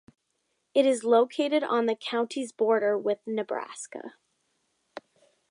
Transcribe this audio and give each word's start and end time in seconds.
It 0.73 0.87
is 0.87 1.03
located 1.03 1.61
on 1.61 1.85
the 1.85 1.95
county's 1.95 2.51
border 2.51 2.97
with 2.97 3.19
Nebraska. 3.27 4.15